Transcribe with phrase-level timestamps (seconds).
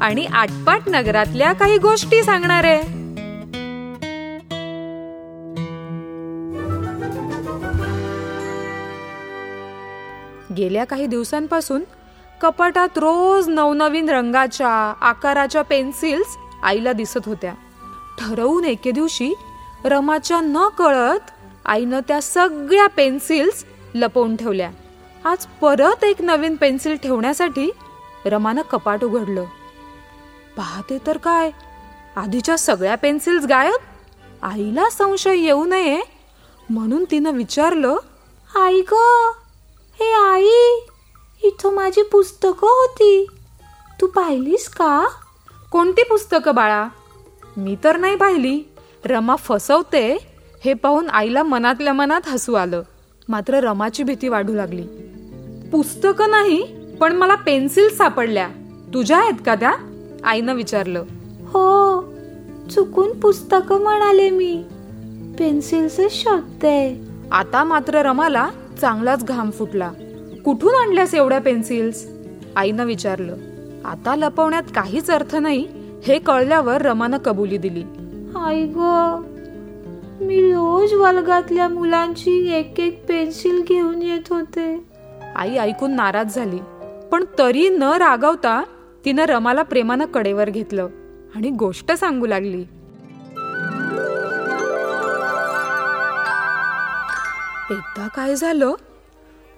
[0.00, 2.82] आणि आटपाट नगरातल्या काही गोष्टी सांगणार आहे.
[10.54, 11.84] गेल्या काही दिवसांपासून
[12.40, 17.52] कपाटात रोज नवनवीन रंगाच्या आकाराच्या पेन्सिल्स आईला दिसत होत्या.
[18.18, 19.34] ठरवून एके दिवशी
[19.84, 21.30] रमाच्या न कळत
[21.64, 24.70] आईनं त्या सगळ्या पेन्सिल्स लपवून ठेवल्या.
[25.24, 27.70] आज परत एक नवीन पेन्सिल ठेवण्यासाठी
[28.24, 29.44] रमानं कपाट उघडलं.
[30.56, 31.50] पाहते तर काय?
[32.16, 33.74] आधीच्या सगळ्या पेन्सिल्स गायब?
[34.42, 36.00] आईला संशय येऊ नये.
[36.70, 37.96] म्हणून तिनं विचारलं
[38.56, 38.94] आई ग
[40.00, 40.80] हे आई
[41.42, 43.26] इथं माझी पुस्तकं होती.
[44.00, 45.06] तू पाहिलीस का?
[45.72, 46.88] कोणती पुस्तकं बाळा?
[47.56, 48.62] मी तर नाही पाहिली.
[49.04, 50.26] रमा फसवते.
[50.64, 52.82] हे पाहून आईला मनातल्या मनात हसू आलं.
[53.28, 54.82] मात्र रमाची भीती वाढू लागली.
[55.72, 56.62] पुस्तकं नाही
[56.96, 58.48] पण मला पेन्सिल सापडल्या.
[58.94, 59.72] तुझ्या आहेत का त्या?
[60.24, 61.04] आईनं विचारलं
[61.46, 62.02] हो
[62.70, 64.62] चुकून पुस्तक म्हणाले मी.
[65.38, 67.00] पेन्सिलचे शोधते
[67.32, 68.48] आता मात्र रमाला
[68.80, 69.90] चांगलाच घाम फुटला.
[70.44, 72.04] कुठून आणल्यास एवढ्या पेन्सिल्स?
[72.56, 73.36] आईनं विचारलं
[73.84, 75.66] आता लपवण्यात काहीच अर्थ नाही
[76.04, 77.82] हे कळल्यावर रमानं कबुली दिली.
[78.36, 78.80] आई ग
[80.20, 84.84] मी रोज वर्गातल्या मुलांची एक एक पेन्सिल घेऊन येत होते.
[85.36, 86.58] आई ऐकून नाराज झाली
[87.12, 88.62] पण तरी न रागवता
[89.04, 90.88] तिनं रमाला प्रेमानं कडेवर घेतलं
[91.34, 92.64] आणि गोष्ट सांगू लागली.
[97.70, 98.72] एकदा काय झालं?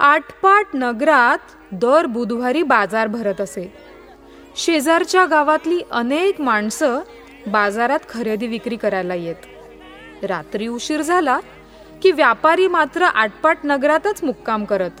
[0.00, 1.38] आटपाट नगरात
[1.72, 3.72] दर बुधवारी बाजार भरत असे.
[4.56, 7.00] शेजारच्या गावातली अनेक माणसं
[7.46, 9.46] बाजारात खरेदी विक्री करायला येत.
[10.24, 11.40] रात्री उशीर झाला
[12.02, 15.00] की व्यापारी मात्र आटपाट नगरातच मुक्काम करत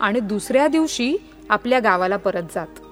[0.00, 1.16] आणि दुसऱ्या दिवशी
[1.48, 2.83] आपल्या गावाला परत जात.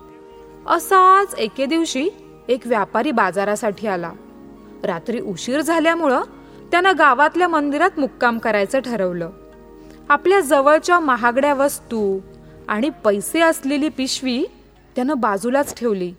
[0.67, 2.09] असाच एके दिवशी
[2.49, 4.13] एक व्यापारी बाजारासाठी आला.
[4.85, 6.23] रात्री उशीर झाल्यामुळं
[6.71, 9.31] त्यानं गावातल्या मंदिरात मुक्काम करायचं ठरवलं.
[10.09, 12.21] आपल्या जवळच्या महागड्या वस्तू
[12.69, 14.45] आणि पैसे असलेली पिशवी
[14.97, 16.13] त्यानं बाजूलाच ठेवली.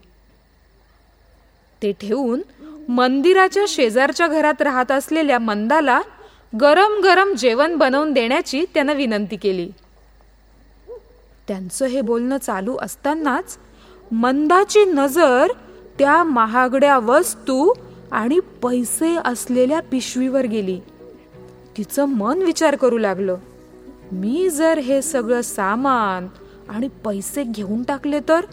[1.82, 2.42] ते ठेवून
[2.90, 6.02] मंदिराच्या शेजारच्या घरात राहत असलेल्या मंदाला
[6.62, 9.72] गरम गरम जेवण बनवून देण्याची त्यानं विनंती केली.
[11.48, 13.58] त्यांचं हे बोलणं चालू असतानाच
[14.14, 15.48] मंदाची नजर
[16.00, 17.74] त्या महागड्या वस्तू
[18.12, 20.80] आणि पैसे असलेल्या पिशवीवर गेली.
[21.78, 23.38] तिचं मन विचार करू लागलं.
[24.12, 26.28] मी जर हे सगळं सामान
[26.70, 28.46] आणि पैसे घेऊन टाकले तर?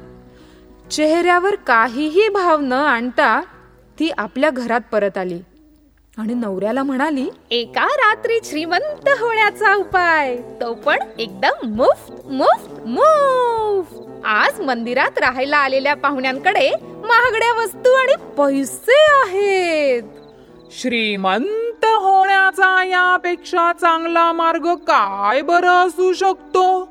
[0.91, 3.41] चेहऱ्यावर काहीही भाव न आणता
[3.99, 5.41] ती आपल्या घरात परत आली
[6.19, 10.37] आणि नवऱ्याला म्हणाली एका रात्री श्रीमंत होण्याचा उपाय.
[10.37, 13.20] तो पण एकदम मुफ्त मुफ्त मुफ्त.
[14.33, 20.03] आज मंदिरात राहायला आलेल्या पाहुण्यांकडे महागड्या वस्तू आणि पैसे आहेत.
[20.71, 26.89] श्रीमंत होण्याचा यापेक्षा चांगला मार्ग काय बरं असू शकतो?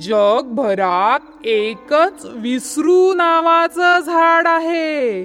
[0.00, 5.24] जगभरात एकच विसरू नावाचं झाड आहे.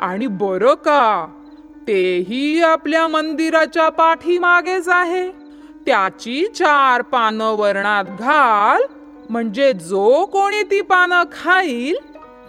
[0.00, 1.26] आणि बरं का
[1.88, 5.30] तेही आपल्या मंदिराच्या पाठीमागेच आहे.
[5.86, 8.82] त्याची चार पानं वर्णात घाल
[9.30, 11.96] म्हणजे जो कोणी ती पानं खाईल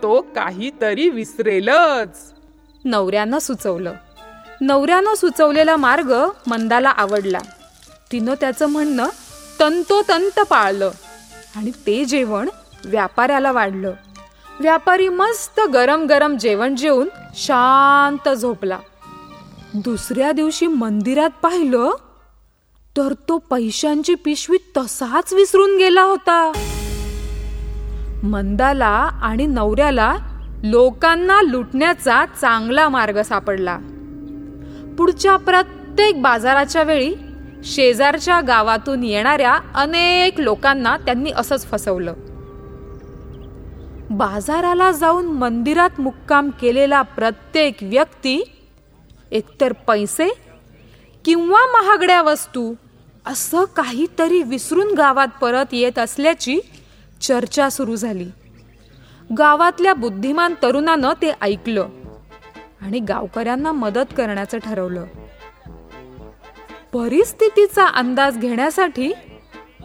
[0.04, 2.34] तो काहीतरी विसरेलच.
[2.86, 3.94] नवऱ्यानं सुचवलं.
[4.62, 6.14] नवऱ्यानं सुचवलेला मार्ग
[6.48, 7.40] मंदाला आवडला.
[8.12, 9.08] तिनं त्याचं म्हणणं
[9.60, 10.92] तंतोतंत पाळलं
[11.56, 12.50] आणि ते जेवण
[12.86, 13.92] व्यापाऱ्याला वाढलं.
[14.60, 18.80] व्यापारी मस्त गरम गरम जेवण जेवून शांत झोपला.
[19.74, 21.92] दुसऱ्या दिवशी मंदिरात पाहिलं
[22.98, 26.52] तर तो पैशांची पिशवी तसाच विसरून गेला होता.
[28.24, 30.16] मंदाला आणि नवऱ्याला
[30.64, 33.78] लोकांना लुटण्याचा चांगला मार्ग सापडला.
[34.98, 37.14] पुढच्या प्रत्येक बाजाराच्या वेळी
[37.64, 42.14] शेजारच्या गावातून येणाऱ्या अनेक लोकांना त्यांनी असंच फसवलं.
[44.10, 48.44] बाजाराला जाऊन मंदिरात मुक्काम केलेला प्रत्येक व्यक्ती
[49.32, 50.30] एकतर पैसे
[51.26, 52.74] किंवा महागड्या वस्तू
[53.26, 56.60] असं काहीतरी विसरून गावात परत येत असल्याची
[57.22, 58.30] चर्चा सुरू झाली.
[59.38, 61.90] गावातल्या बुद्धिमान तरुणानं ते ऐकलं
[62.82, 65.06] आणि गावकऱ्यांना मदत करण्याचं ठरवलं.
[66.94, 69.14] परिस्थितीचा अंदाज घेण्यासाठी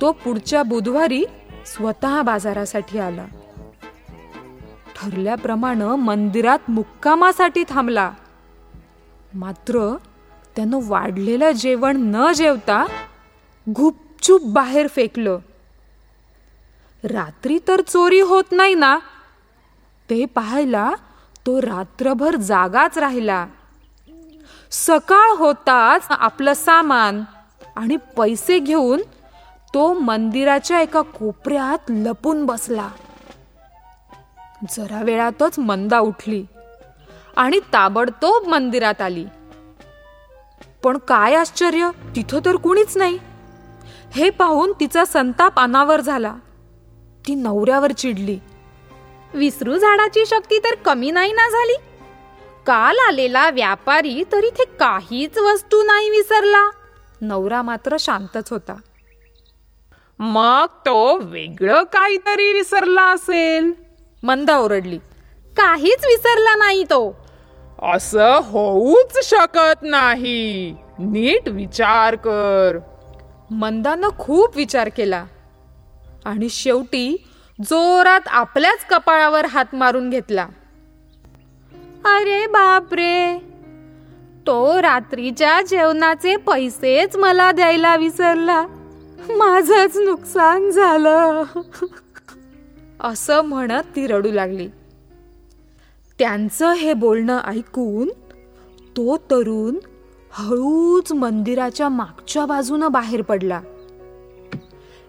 [0.00, 1.24] तो पुढच्या बुधवारी
[1.66, 3.26] स्वतः बाजारासाठी आला.
[4.96, 8.12] ठरल्याप्रमाणे मंदिरात मुक्कामासाठी थांबला.
[9.34, 9.96] मात्र
[10.56, 12.86] त्यानं वाढलेलं जेवण न जेवता
[13.76, 15.38] गुपचूप बाहेर फेकलं.
[17.06, 18.98] रात्री तर चोरी होत नाही ना?
[20.10, 20.92] ते पाहायला
[21.46, 23.46] तो रात्रभर जागाच राहिला.
[24.70, 27.24] सकाळ होताच आपलं सामान
[27.76, 29.02] आणि पैसे घेऊन
[29.74, 32.88] तो मंदिराच्या एका कोपऱ्यात लपून बसला.
[34.68, 36.44] जरा वेळातच मंदा उठली
[37.36, 39.26] आणि ताबडतोब मंदिरात आली.
[40.82, 43.18] पण काय आश्चर्य तिथं तर कुणीच नाही.
[44.10, 46.34] हे पाहून तिचा संताप अनावर झाला.
[47.26, 48.38] ती नवऱ्यावर चिडली.
[49.34, 51.76] विसरू झाडाची शक्ती तर कमी नाही ना झाली.
[52.66, 56.70] काल आलेला व्यापारी तरी ते काहीच वस्तू नाही विसरला.
[57.20, 58.74] नवरा मात्र शांतच होता.
[60.18, 63.72] मग तो वेगळं काहीतरी विसरला असेल.
[64.22, 64.98] मंदा ओरडली.
[65.56, 67.16] काहीच विसरला नाही तो.
[67.82, 70.76] असं होऊच शकत नाही.
[70.98, 72.78] नीट विचार कर.
[73.50, 75.24] मंदानं खूप विचार केला.
[76.26, 77.26] आणि शेवटी
[77.64, 80.48] जोरात आपल्याच कपाळावर हात मारून घेतला.
[82.04, 83.38] अरे बापरे!
[84.46, 88.66] तो रात्रीच्या जेवणाचे पैसेच मला द्यायला विसरला.
[89.28, 91.42] माझंच नुकसान झालं.
[93.00, 94.68] असं म्हणत ती रडू लागली.
[96.18, 98.08] त्यांचं हे बोलणं ऐकून
[98.96, 99.76] तो तरुण
[100.32, 103.60] हळूच मंदिराच्या मागच्या बाजूनं बाहेर पडला.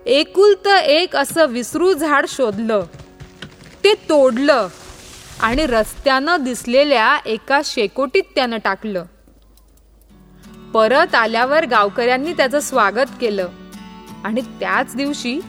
[0.07, 2.86] एकुलतं एक असं विसरू झाड शोधलं.
[3.83, 4.68] ते तोडलं
[5.42, 9.04] आणि रस्त्यानं दिसलेल्या एका शेकोटीत त्यानं टाकलं.
[10.74, 13.48] परत आल्यावर गावकऱ्यांनी त्याचं स्वागत केलं
[14.24, 15.39] आणि त्याच दिवशी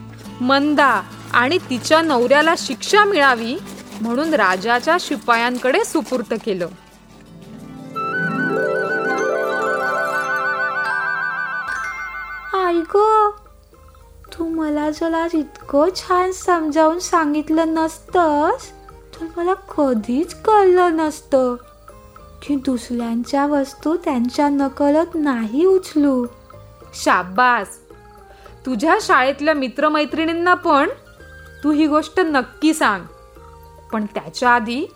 [0.40, 1.02] मंदा
[1.32, 3.56] आणि तिच्या नवऱ्याला शिक्षा मिळावी
[4.00, 6.68] म्हणून राजाच्या शिपायांकडे सुपूर्त केलं.
[12.54, 12.98] आई ग
[14.38, 18.70] तू मला जरा इतकं छान समजावून सांगितलं नसतंस
[19.14, 21.56] तर मला कधीच कळलं नसतं
[22.42, 26.26] की दुसऱ्यांच्या वस्तू त्यांच्या नकलत नाही उचलू.
[26.94, 27.68] शाबास!
[28.66, 30.88] तुझ्या शाळेतल्या मित्रमैत्रिणींना पण
[31.64, 33.04] तू ही गोष्ट नक्की सांग.
[33.92, 34.86] पण त्याच्या आधी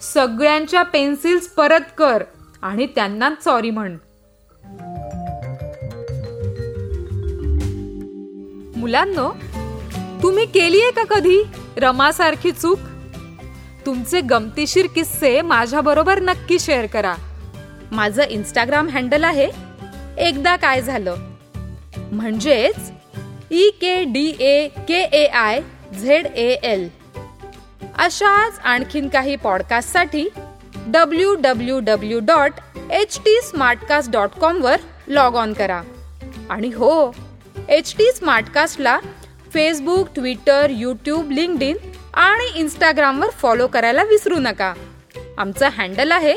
[0.00, 2.22] सगळ्यांच्या पेन्सिल्स परत कर
[2.62, 3.96] आणि त्यांना सॉरी म्हण.
[8.78, 9.28] मुलांनो
[10.22, 11.42] तुम्ही केली आहे का कधी?
[11.76, 12.78] रमासारखी चूक?
[13.86, 17.14] तुमचे गमतीशीर किस्से माझ्या बरोबर नक्की शेअर करा.
[17.92, 19.48] माझं इंस्टाग्राम हँडल आहे
[20.18, 21.16] एकदा काय झालं?
[22.12, 22.90] म्हणजेच
[23.50, 25.60] E K D A K A I
[26.00, 26.88] Z A L
[27.98, 30.28] अशाच आणखीन काही पॉडकास्टसाठी
[30.86, 32.60] W W W dot
[32.90, 34.76] H T Smartcast dot कॉमवर
[35.08, 35.82] log on करा.
[36.50, 37.14] आणि हो
[37.68, 38.98] एच टी स्मार्टकास्टला
[39.54, 41.76] Facebook Twitter YouTube LinkedIn
[42.14, 44.72] आणि इंस्टाग्रामवर फॉलो करायला विसरू नका.
[45.38, 46.34] आमचं हँडल आहे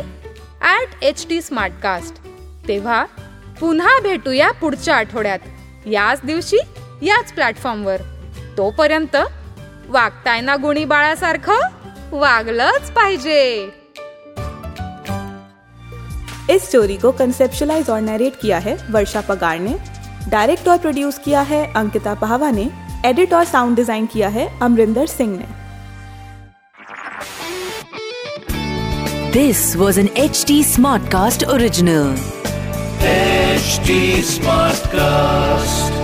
[0.61, 2.15] ॲट एच टी स्मार्टकास्ट
[2.67, 3.05] तेव्हा
[3.59, 6.57] पुन्हा भेटूया पुढच्या आठवड्यात याच दिवशी
[7.01, 8.01] याच प्लॅटफॉर्मवर
[8.57, 9.15] तोपर्यंत
[9.87, 11.59] वागताय ना गुणी बाळासारखं?
[12.11, 13.69] वागलंच पाहिजे.
[16.49, 19.90] इस स्टोरी को कंसेप्शलाइज और नरेट किया है वर्षा पगार ने।
[20.29, 22.69] डायरेक्ट और प्रोड्यूस किया है अंकिता पाहवा ने
[23.05, 25.45] एडिट और साउंड डिज़ाइन किया है अमरिंदर सिंह ने
[29.31, 30.63] this was an H T
[31.11, 32.15] Smartcast original
[34.21, 36.00] smart Smartcast.